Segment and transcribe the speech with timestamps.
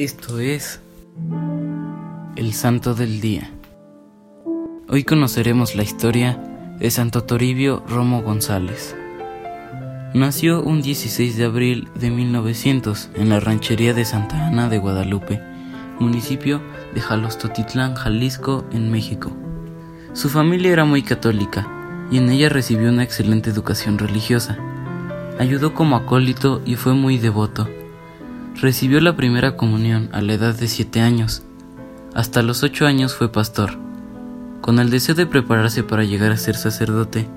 [0.00, 0.80] Esto es
[2.36, 3.50] el Santo del Día.
[4.88, 6.36] Hoy conoceremos la historia
[6.78, 8.94] de Santo Toribio Romo González.
[10.14, 15.40] Nació un 16 de abril de 1900 en la ranchería de Santa Ana de Guadalupe,
[15.98, 16.62] municipio
[16.94, 19.32] de Jalostotitlán, Jalisco, en México.
[20.12, 24.58] Su familia era muy católica y en ella recibió una excelente educación religiosa.
[25.40, 27.68] Ayudó como acólito y fue muy devoto.
[28.60, 31.44] Recibió la primera comunión a la edad de siete años.
[32.12, 33.78] Hasta los ocho años fue pastor.
[34.62, 37.28] Con el deseo de prepararse para llegar a ser sacerdote,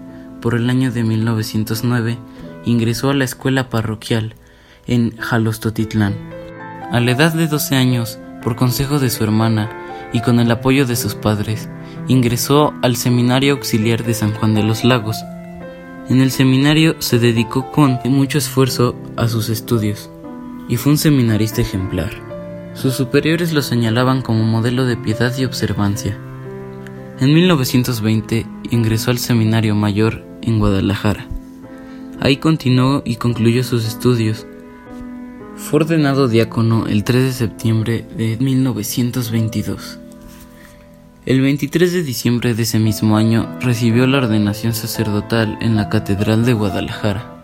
[0.41, 2.17] por el año de 1909
[2.66, 4.34] ingresó a la escuela parroquial
[4.88, 6.16] en Jalostotitlán.
[6.91, 9.69] A la edad de 12 años, por consejo de su hermana
[10.13, 11.69] y con el apoyo de sus padres,
[12.08, 15.17] ingresó al Seminario Auxiliar de San Juan de los Lagos.
[16.09, 20.09] En el seminario se dedicó con mucho esfuerzo a sus estudios
[20.71, 22.11] y fue un seminarista ejemplar.
[22.73, 26.17] Sus superiores lo señalaban como modelo de piedad y observancia.
[27.19, 31.27] En 1920 ingresó al Seminario Mayor en Guadalajara.
[32.22, 34.47] Ahí continuó y concluyó sus estudios.
[35.58, 39.99] Fue ordenado diácono el 3 de septiembre de 1922.
[41.25, 46.45] El 23 de diciembre de ese mismo año recibió la ordenación sacerdotal en la Catedral
[46.45, 47.41] de Guadalajara.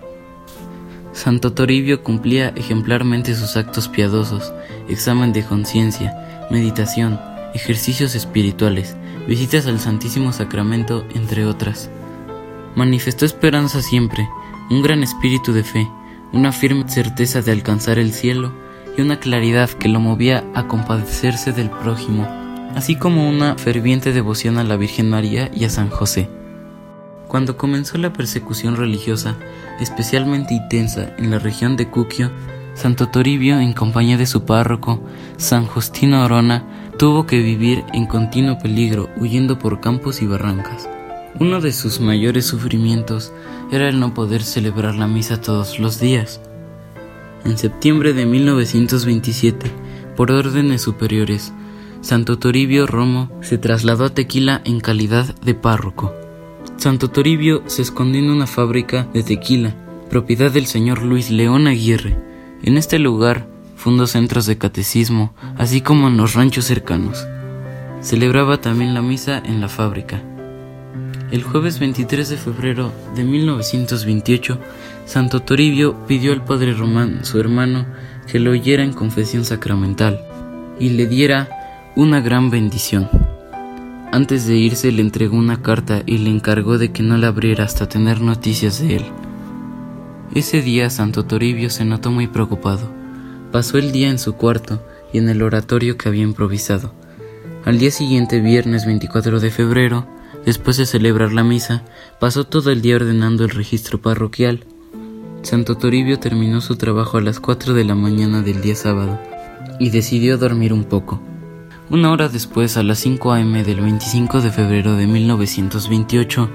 [1.18, 4.54] Santo Toribio cumplía ejemplarmente sus actos piadosos,
[4.88, 7.20] examen de conciencia, meditación,
[7.56, 8.96] ejercicios espirituales,
[9.28, 11.90] visitas al Santísimo Sacramento, entre otras.
[12.76, 14.30] Manifestó esperanza siempre,
[14.70, 15.90] un gran espíritu de fe,
[16.34, 18.54] una firme certeza de alcanzar el cielo
[18.96, 22.28] y una claridad que lo movía a compadecerse del prójimo,
[22.76, 26.30] así como una ferviente devoción a la Virgen María y a San José.
[27.28, 29.36] Cuando comenzó la persecución religiosa,
[29.80, 32.32] especialmente intensa en la región de Cuquio,
[32.74, 35.02] Santo Toribio, en compañía de su párroco,
[35.38, 36.64] San Justino Orona,
[36.98, 40.88] tuvo que vivir en continuo peligro, huyendo por campos y barrancas.
[41.40, 43.34] Uno de sus mayores sufrimientos
[43.72, 46.40] era el no poder celebrar la misa todos los días.
[47.46, 49.72] En septiembre de 1927,
[50.16, 51.52] por órdenes superiores,
[52.02, 56.14] Santo Toribio Romo se trasladó a Tequila en calidad de párroco.
[56.76, 59.74] Santo Toribio se escondió en una fábrica de tequila,
[60.10, 62.18] propiedad del señor Luis León Aguirre.
[62.64, 67.26] En este lugar fundó centros de catecismo, así como en los ranchos cercanos.
[68.02, 70.22] Celebraba también la misa en la fábrica.
[71.32, 74.60] El jueves 23 de febrero de 1928,
[75.06, 77.86] Santo Toribio pidió al padre Román, su hermano,
[78.32, 80.22] que lo oyera en confesión sacramental
[80.80, 81.50] y le diera
[81.96, 83.10] una gran bendición.
[84.12, 87.66] Antes de irse le entregó una carta y le encargó de que no la abriera
[87.66, 89.06] hasta tener noticias de él.
[90.34, 92.90] Ese día Santo Toribio se notó muy preocupado.
[93.52, 94.82] Pasó el día en su cuarto
[95.12, 96.94] y en el oratorio que había improvisado.
[97.66, 100.08] Al día siguiente, viernes 24 de febrero,
[100.46, 101.84] después de celebrar la misa,
[102.20, 104.66] pasó todo el día ordenando el registro parroquial.
[105.42, 109.20] Santo Toribio terminó su trabajo a las 4 de la mañana del día sábado
[109.80, 111.22] y decidió dormir un poco.
[111.90, 113.64] Una hora después, a las 5 a.m.
[113.64, 116.50] del 25 de febrero de 1928,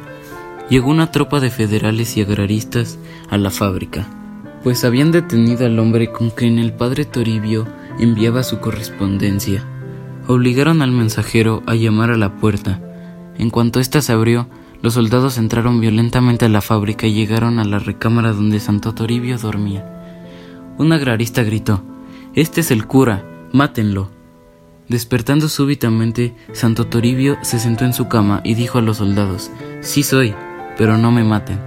[0.68, 2.98] llegó una tropa de federales y agraristas
[3.30, 4.06] a la fábrica,
[4.62, 7.66] pues habían detenido al hombre con quien el padre Toribio
[7.98, 9.64] enviaba su correspondencia.
[10.28, 12.78] Obligaron al mensajero a llamar a la puerta.
[13.38, 14.48] En cuanto ésta se abrió,
[14.82, 19.38] los soldados entraron violentamente a la fábrica y llegaron a la recámara donde Santo Toribio
[19.38, 19.88] dormía.
[20.76, 21.82] Un agrarista gritó,
[22.34, 24.10] Este es el cura, mátenlo.
[24.92, 30.02] Despertando súbitamente, Santo Toribio se sentó en su cama y dijo a los soldados, Sí
[30.02, 30.34] soy,
[30.76, 31.58] pero no me maten.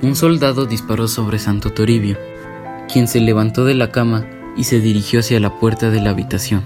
[0.00, 2.16] Un soldado disparó sobre Santo Toribio,
[2.90, 4.24] quien se levantó de la cama
[4.56, 6.62] y se dirigió hacia la puerta de la habitación,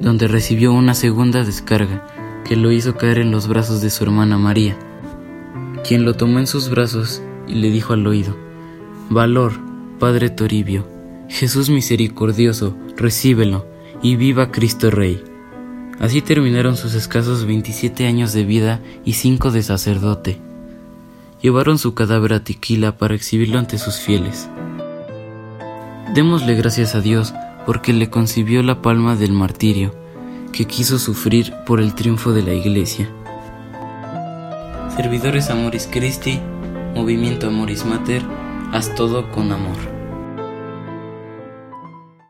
[0.00, 2.06] donde recibió una segunda descarga
[2.46, 4.78] que lo hizo caer en los brazos de su hermana María,
[5.86, 8.34] quien lo tomó en sus brazos y le dijo al oído,
[9.10, 9.52] Valor,
[9.98, 10.88] Padre Toribio,
[11.28, 13.66] Jesús misericordioso, recíbelo
[14.02, 15.22] y viva Cristo Rey.
[16.00, 20.38] Así terminaron sus escasos 27 años de vida y 5 de sacerdote.
[21.42, 24.48] Llevaron su cadáver a Tequila para exhibirlo ante sus fieles.
[26.14, 27.34] Démosle gracias a Dios
[27.66, 29.94] porque le concibió la palma del martirio,
[30.52, 33.08] que quiso sufrir por el triunfo de la Iglesia.
[34.96, 36.40] Servidores Amoris Christi,
[36.94, 38.22] Movimiento Amoris Mater,
[38.72, 39.97] haz todo con amor.